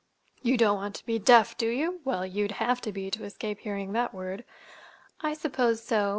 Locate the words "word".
4.15-4.43